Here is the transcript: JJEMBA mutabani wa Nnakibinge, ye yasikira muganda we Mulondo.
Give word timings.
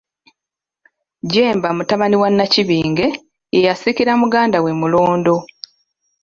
JJEMBA 1.27 1.69
mutabani 1.77 2.15
wa 2.21 2.29
Nnakibinge, 2.31 3.07
ye 3.53 3.59
yasikira 3.67 4.11
muganda 4.21 4.57
we 4.63 4.71
Mulondo. 4.79 5.35